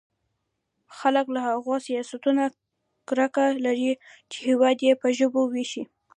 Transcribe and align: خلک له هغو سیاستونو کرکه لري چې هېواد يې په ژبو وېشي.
خلک 0.97 1.25
له 1.35 1.39
هغو 1.47 1.73
سیاستونو 1.87 2.43
کرکه 3.07 3.45
لري 3.65 3.91
چې 4.31 4.37
هېواد 4.47 4.77
يې 4.87 4.93
په 5.01 5.07
ژبو 5.17 5.41
وېشي. 5.53 5.83